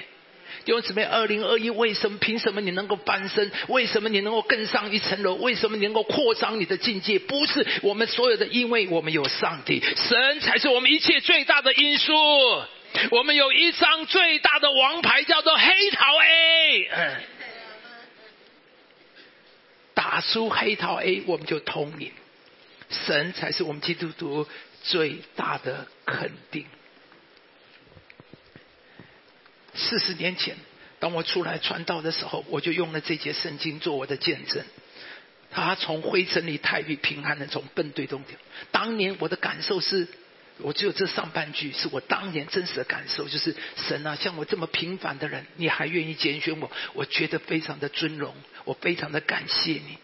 [0.65, 2.19] 弟兄姊妹，二零二一为什么？
[2.19, 3.51] 凭什么你能够翻身？
[3.69, 5.35] 为什么你能够更上一层楼？
[5.35, 7.19] 为什么你能够扩张你的境界？
[7.19, 12.13] 不是我们所有的，因为我们有上帝，神才是我们一切最大的因素。
[13.11, 16.91] 我们有一张最大的王牌，叫做黑桃 A。
[19.95, 22.13] 打输黑桃 A，我们就通灵。
[22.91, 24.47] 神才是我们基督徒
[24.83, 26.65] 最大的肯定。
[29.75, 30.57] 四十年前，
[31.01, 34.65] 当我出来传道的时候，我就用了这节圣经做我的见证。
[35.51, 38.37] 他从灰尘里太平平安的从粪堆中掉。
[38.73, 40.09] 当年我的感受是，
[40.59, 49.99] 我只有这上半句是我当年真实的感受，就是神啊，像我这么平凡的人，你还愿意拣选我，我觉得非常的尊荣，我非常的感谢你，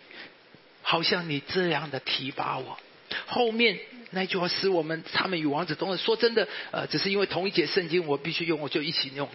[0.83, 2.79] 好像你这样的提拔我。
[3.27, 3.77] 后面
[4.11, 9.35] 那句话使我们他们与王子同说真的，呃，只是因为同一节圣经我必须用，我就一起用了。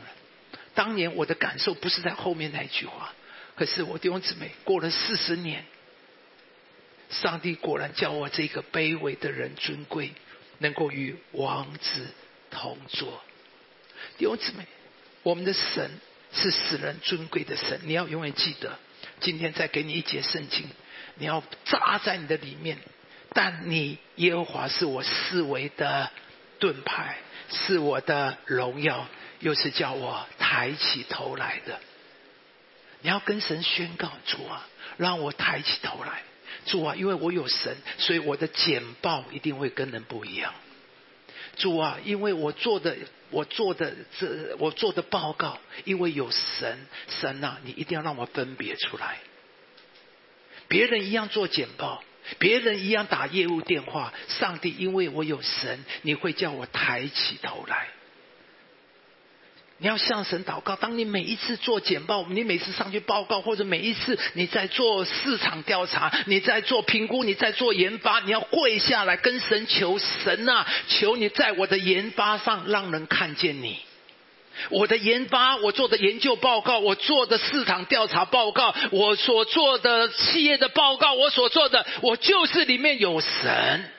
[0.76, 3.14] 当年我的感受不是在后面那一句话，
[3.56, 5.66] 可是我弟兄姊妹过了四十年，
[7.10, 10.12] 上帝果然叫我这个卑微的人尊贵。
[10.60, 12.08] 能够与王子
[12.50, 13.22] 同坐，
[14.18, 14.66] 弟兄姊妹，
[15.22, 15.92] 我们的神
[16.32, 18.80] 是使人尊贵的神，你要永远记得。
[19.20, 20.66] 今天再给你一节圣经，
[21.16, 22.78] 你要扎在你的里面。
[23.34, 26.10] 但你耶和华是我视为的
[26.60, 27.18] 盾牌，
[27.50, 29.06] 是我的荣耀，
[29.46, 31.80] 又是叫我抬起头来的。
[33.02, 34.68] 你要跟神宣告主啊，
[34.98, 36.24] 让我抬起头来。
[36.66, 40.52] 主啊，因为我有神，所以我的简报一定会跟人不一样。
[41.58, 42.98] 主啊，因为我做的
[43.30, 49.20] 我做的这我做的报告，因为有神，神啊，你一定要让我分别出来。
[50.68, 52.04] 别人一样做简报，
[52.40, 57.90] 别人一样打业务电话，上帝因为我有神，你会叫我抬起头来。
[59.78, 60.76] 你要向神祷告。
[60.78, 70.66] 当你每一次做简报，你每次上去报告，或者每一次你在做市场调查，你在做评估，你在做研发，你要跪下来跟神求神啊！
[70.88, 73.78] 求你在我的研发上让人看见你。
[74.70, 83.92] 我的研发，我做的研究报告，我做的市场调查报告，我所做的企业的报告，我所做的，我就是里面有神。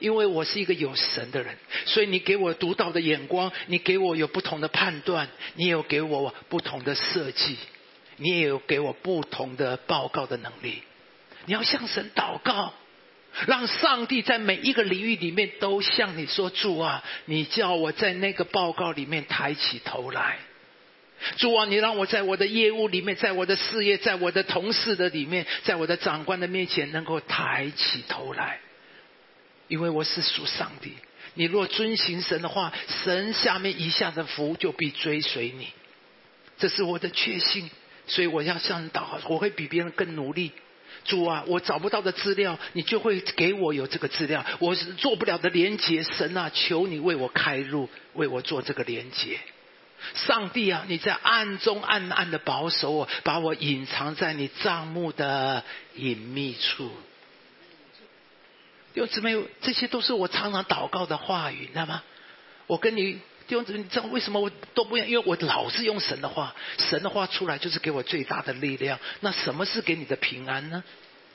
[0.00, 7.56] 因为我是一个有神的人，所以你给我独到的眼光，你给我有不同的判断，你有给我不同的设计，
[8.16, 10.82] 你也有给我不同的报告的能力。
[11.44, 12.72] 你要向神祷告，
[13.46, 20.38] 让上帝在每一个领域里面都向你说：“主啊，你叫我在那个报告里面抬起头来。
[21.36, 28.60] 主啊，你让我在我的业务里面，在我的事业，在我的同事的里面，在我的长官的面前，能够抬起头来。”
[29.70, 30.94] 因为我是属上帝，
[31.34, 32.72] 你若遵行神的话，
[33.04, 35.68] 神下面一下的福就必追随你。
[36.58, 37.70] 这是我的确信，
[38.08, 40.50] 所以我要向祷告，我会比别人更努力。
[41.04, 44.44] 主啊，我找不到的资料，你就会给我有这个资料。
[44.58, 49.38] 我是做不了的连接，神啊，求你为我开路，为我做这个连接。
[50.14, 55.62] 上帝啊，你在暗中暗暗的保守我，把我隐藏在你帐幕的
[55.94, 56.90] 隐秘处。
[58.92, 62.02] 弟兄姊妹，这些都是我常常祷告的话语，你知道吗？
[62.66, 63.14] 我跟你
[63.46, 65.06] 弟兄姊妹，你知道为什么我都不用？
[65.06, 68.98] 因为我老是用神的话，神的话出来就是给我最大的力量。
[69.20, 70.82] 那什么是给你的平安呢？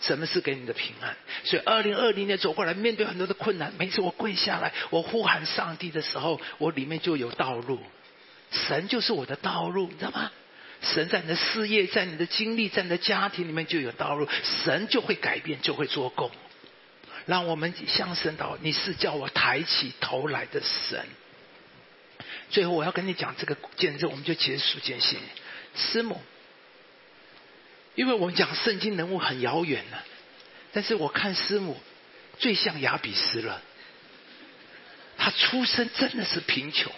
[0.01, 1.15] 什么是给你的平安？
[1.45, 7.79] 所以，二零二零年走过来，面对很多的困难，每次我跪下来，我呼喊上帝的时候，我里面就有道路。
[8.51, 10.29] 神就是我的道路，你知道吗？
[10.81, 14.27] 神在你的事业，在你的经历，在你的家庭里面就有道路。
[14.65, 16.29] 神就会改变，就会做工。
[17.25, 21.05] 让我们向神祷，你是叫我抬起头来的神。
[22.49, 25.19] 最后我要跟你讲这个见证，我们就结束见信。
[25.75, 26.21] 师母，
[27.95, 29.97] 因为我们讲圣经人物很遥远呢，
[30.71, 31.77] 但是我看师母
[32.37, 33.61] 最像雅比斯了。
[35.17, 36.91] 他出生真的是贫穷，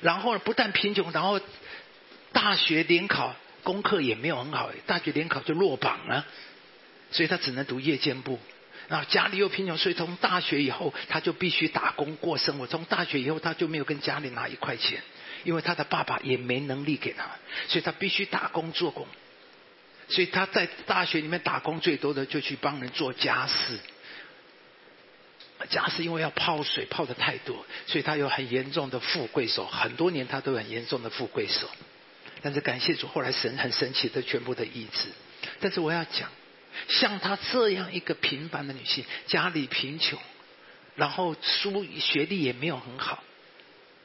[0.00, 1.38] 然后呢不但贫穷，然后
[2.32, 6.24] 大学联考功课也没有很好，大学联考就落榜了，
[7.10, 8.38] 所以他只能读夜间部。
[8.88, 12.66] 然后家里又贫穷，所以从大学以后他就必须打工过生活。
[12.66, 15.02] 从大学以后他就没有跟家里拿一块钱，
[15.44, 17.24] 因为他的爸爸也没能力给他，
[17.68, 19.06] 所以他必须打工做工。
[20.08, 23.78] 所以他在大学里面打工最多的就去帮人做家事。
[25.70, 31.70] 家事因为要泡水泡的太多，所以他有很严重的富贵手，很多年他都很严重的富贵手。
[32.42, 35.08] 但是感谢主，后来神很神奇的全部的医治。
[35.60, 36.28] 但是我要讲。
[36.88, 40.18] 像她这样一个平凡的女性，家里贫穷，
[40.96, 43.22] 然后书学历也没有很好，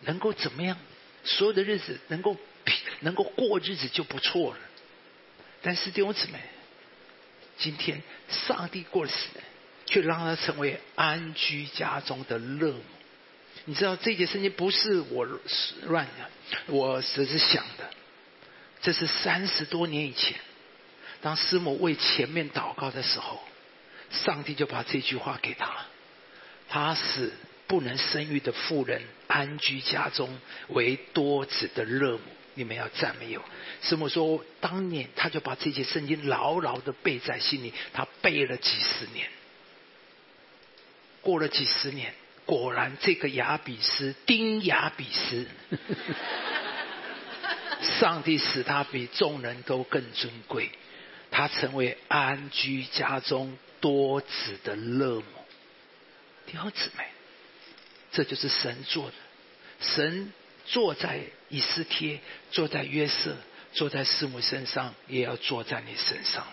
[0.01, 0.77] 能够怎么样？
[1.23, 4.59] 所有的日子能够平能够过日子就不错了。
[5.61, 6.39] 但是弟兄姊妹，
[7.57, 9.13] 今天上帝过世，
[9.85, 12.81] 却让她成为安居家中的乐母。
[13.65, 15.25] 你知道这件事情不是我
[15.83, 17.89] 乱的，我只是想的。
[18.81, 20.39] 这是三十多年以前。
[21.21, 23.39] 当师母为前面祷告的时候，
[24.11, 25.85] 上帝就把这句话给他：
[26.69, 27.31] 他使
[27.67, 30.39] 不能生育的妇人安居家中，
[30.69, 32.23] 为多子的乐母。
[32.55, 33.41] 你们要赞美有？
[33.81, 39.29] 师母说，当年他就把这些圣经牢牢的背在心里，他背了几十年。
[41.21, 42.13] 过了几十年，
[42.45, 45.45] 果然这个亚比斯丁亚比斯，
[47.99, 50.69] 上帝使他比众人都更尊贵，
[51.31, 55.25] 他成为安居家中多子的乐母。
[56.45, 57.05] 弟兄姊妹，
[58.11, 59.13] 这就是神做的。
[59.79, 60.33] 神
[60.65, 62.19] 坐在以斯帖，
[62.51, 63.37] 坐在约瑟，
[63.73, 66.45] 坐在师母身上，也要坐在你身上。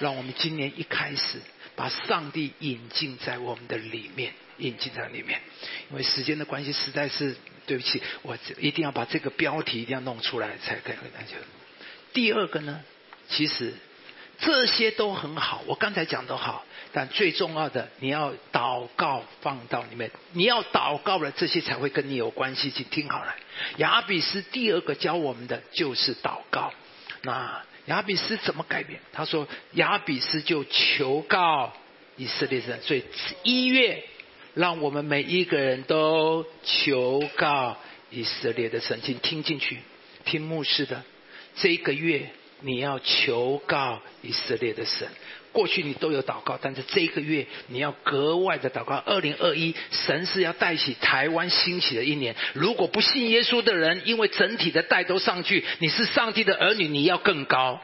[0.00, 1.40] 让我们今年一开始，
[1.76, 5.40] 把上帝引进在我们的里面，引进在里面。
[5.90, 7.36] 因为时间的关系，实在是
[7.66, 11.36] 对不起，我一定要把这个标题一定要弄出来，才可以跟大家。
[12.12, 12.82] 第二个呢，
[13.28, 13.74] 其实
[14.38, 22.70] 这些都很好，我刚才讲的好，但最重要的，你要祷告放到里面，你要祷告了，这些才会跟你有关系。
[22.70, 23.34] 请听好了，
[23.78, 26.72] 亚比斯第二个教我们的就是祷告。
[27.22, 29.00] 那亚比斯怎么改变？
[29.12, 31.72] 他说：“亚比斯就求告
[32.16, 33.04] 以色列人，所以
[33.42, 34.02] 一月
[34.54, 37.76] 让我们每一个人都求告
[38.10, 39.78] 以色列的神，请听进去，
[40.24, 41.02] 听牧师的。
[41.56, 45.08] 这一个月你要求告以色列的神。
[45.52, 48.96] 过去你都有祷告，但是这个月你要格外的祷告。
[48.96, 52.34] 二零二一，神是要带起台湾兴起的一年。
[52.54, 57.80] 如果不信耶稣的人，因为整体的带都上去，你是上帝的儿女，你要更高。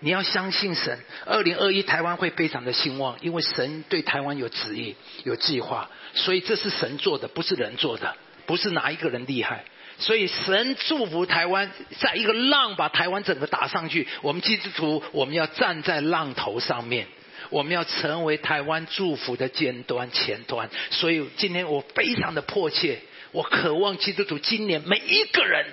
[0.00, 0.98] 你要相信神。
[1.26, 8.16] 二零二一，台湾会非常的兴旺，因为神对台湾有旨意、有计划，所以这是神做的，不是人做的，
[8.46, 9.64] 不是哪一个人厉害。
[9.98, 14.06] 所以神祝福台湾，在一个浪把台湾整个打上去。
[14.22, 17.06] 我们基督徒，我们要站在浪头上面，
[17.50, 20.70] 我们要成为台湾祝福的尖端前端。
[20.90, 23.00] 所以今天我非常的迫切，
[23.32, 25.66] 我渴望基督徒今年每一个人。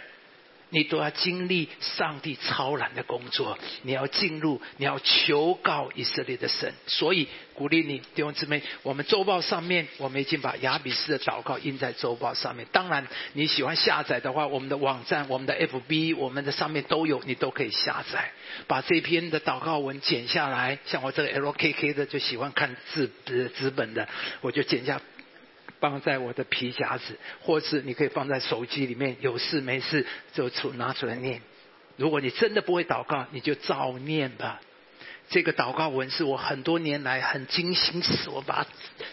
[0.70, 6.74] 你都要经历上帝超然的工作，你要进入，你要求告以色列的神。
[6.88, 12.68] 所以鼓励你弟兄姊妹，我们周报上面我们已经把亚比斯的祷告印在周报上面。
[12.72, 18.32] 当然你喜欢下载的话，我们的网站、我们的 FB、我们的上面都有，你都可以下载。
[18.68, 23.10] 把这篇的祷告文剪下来，像我这个 LKK 的就喜欢看字
[23.56, 24.08] 资本的，
[24.42, 25.00] 我就剪下。
[25.90, 31.42] 放在我的皮夹子，或是你可以放在手机里面，有事没事就出拿出来念。
[31.96, 34.60] 如果你真的不会祷告，你就照念吧。
[35.30, 38.66] 这个祷告文是我很多年来很精心我把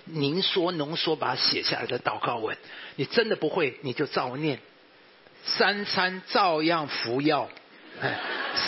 [0.07, 2.57] 凝缩浓缩把它写下来的祷告文。
[2.97, 4.59] 你真的不会，你就照念。
[5.45, 7.51] 三餐照样服药，
[8.01, 8.19] 哎，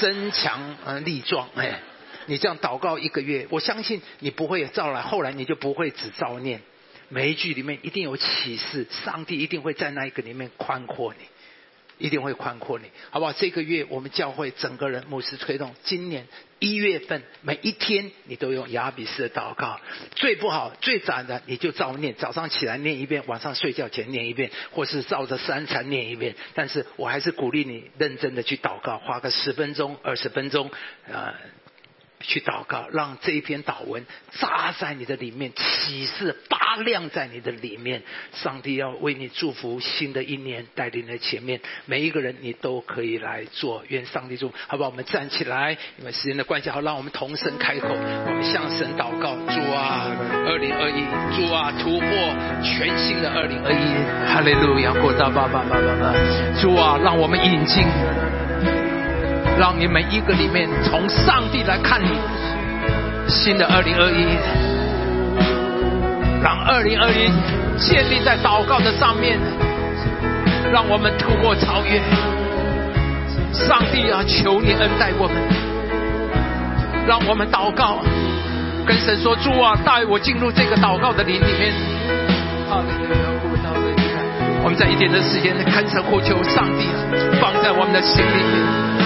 [0.01, 1.81] 身强呃力壮，哎，
[2.27, 6.61] 你这样祷告一个月，我相信你不会照来，后来你就不会只照念。
[7.15, 11.25] 每一句里面一定有启示，上帝一定会在那一个里面宽阔你，
[12.05, 13.33] 一定会宽阔你，好不好？
[13.33, 16.27] 这个月我们教会整个人牧师推动，今年
[16.59, 19.81] 一月份每一天你都用亚比斯的祷告，
[20.17, 26.35] 最不好最短的你就照念，早上起来念一遍，晚上睡觉前念一遍，或是照着三餐念一遍。
[26.55, 30.69] 但是我还是鼓励你认真的去祷告，花个十分钟、二十分钟，
[31.13, 31.33] 啊。
[32.27, 34.05] 去祷告，让这一篇祷文
[34.39, 38.03] 扎在你的里面，启示发亮在你的里面。
[38.33, 43.85] 上帝要为你祝福新的一年，带领在前面，每一个人你都可以来做。
[43.89, 44.91] 愿上帝祝，好不好？
[44.91, 50.07] 我们站起来，因为时间的关系，好，让我们同声开口，我们向神祷告：主啊，
[50.47, 51.05] 二零二一，
[51.37, 52.09] 主啊，突破
[52.63, 56.15] 全新的二零二一，哈利路亚，过大巴巴巴巴巴，
[56.61, 58.44] 主啊，让我们引进。
[59.57, 62.09] 让你每一个里面，从上帝来看你，
[63.29, 64.27] 新的二零二一，
[66.43, 67.31] 让二零二一
[67.79, 69.39] 建立在祷告的上面，
[70.73, 72.01] 让我们突破超越。
[73.53, 75.37] 上帝啊，求你恩待我们，
[77.07, 78.03] 让我们祷告，
[78.85, 81.73] 跟神说主啊，带我进入这个祷告的林里面。
[84.65, 86.89] 我们在一点的时间恳诚呼求上帝，
[87.41, 89.04] 放在我们的心里面。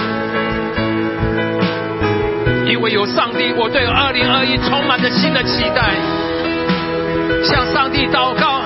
[2.69, 5.89] 因为有上帝，我对二零二一充满着新的期待，
[7.43, 8.61] 向上帝祷告。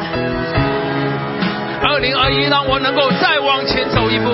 [1.82, 4.28] 二零二一让我能够再往前走一步。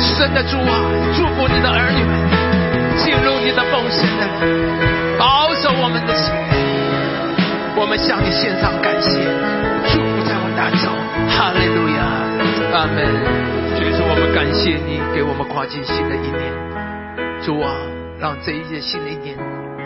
[0.00, 0.72] 神的主啊，
[1.14, 2.16] 祝福你的儿女们
[2.96, 4.24] 进入你的丰盛的，
[5.18, 6.32] 保守我们的心。
[7.76, 9.20] 我们向你献上感谢，
[9.92, 10.88] 祝福在我当中。
[11.28, 12.00] 哈利路亚，
[12.72, 13.57] 阿门。
[13.92, 16.52] 主，我们感谢你给我们跨进新的一年。
[17.40, 17.74] 主啊，
[18.18, 19.36] 让这一届新的一年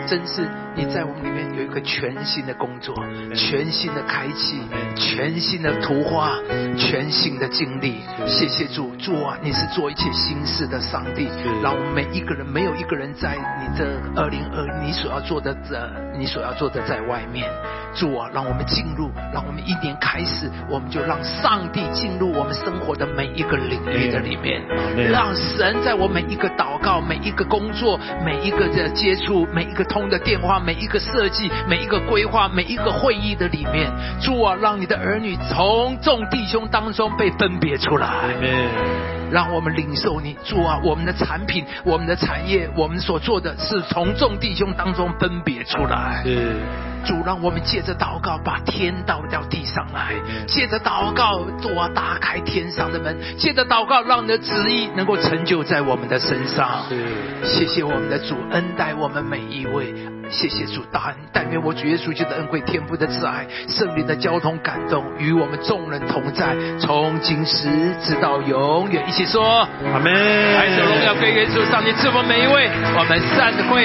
[0.07, 2.95] 真是你在我们里面有一个全新的工作，
[3.35, 4.61] 全新的开启，
[4.95, 6.31] 全新的图画，
[6.77, 8.01] 全新的经历。
[8.25, 11.29] 谢谢主，主啊，你是做一切心事的上帝，
[11.61, 13.85] 让我们每一个人没有一个人在你这
[14.19, 17.49] 二零二你所要做的这你所要做的在外面。
[17.95, 24.63] 主啊，让我们进入，让我们一年开始，我们就让上帝进入我们生活的每一个领域的里面，
[25.11, 33.91] 让神在我每一个祷告、每一个工作、每一个的接触、每一个通的电话、每一个设计、每一个规划、每一个会议的里面，
[34.21, 38.09] 主啊，让你的儿女从众弟兄当中被分别出来。
[39.31, 46.23] 让我们领受你主啊，我们的产品、我们的产业、我们所做的是从众弟兄当中分别出来。
[47.03, 50.13] 主，让我们借着祷告把天倒到地上来，
[50.47, 56.83] 借着祷告主啊，打开天上的门，借着祷告让你的旨意能够成就在我们的身上。
[57.43, 60.12] 谢谢我们的主恩待我们每一位。
[60.33, 67.69] 谢谢主，大恩但愿我主耶稣基督的恩惠、天父的慈爱、圣灵的交通感动，与我们众人同在，从今时
[68.01, 69.03] 直到永远。
[69.07, 70.11] 一起说，阿门。
[70.57, 72.67] 爱的荣耀归耶稣，上帝赐福每一位。
[72.97, 73.81] 我们散会。